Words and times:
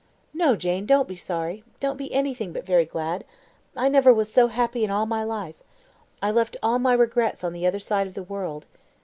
"No, 0.33 0.55
Jane, 0.55 0.87
don't 0.87 1.07
be 1.07 1.15
sorry; 1.15 1.63
don't 1.79 1.95
be 1.95 2.11
anything 2.11 2.51
but 2.51 2.65
very 2.65 2.85
glad. 2.85 3.23
I 3.77 3.87
never 3.87 4.11
was 4.11 4.33
so 4.33 4.47
happy 4.47 4.83
in 4.83 4.89
my 4.89 5.23
life. 5.23 5.61
I 6.23 6.31
left 6.31 6.57
all 6.63 6.79
my 6.79 6.93
regrets 6.93 7.43
on 7.43 7.53
the 7.53 7.67
other 7.67 7.77
side 7.77 8.07
of 8.07 8.15
the 8.15 8.23
world. 8.23 8.65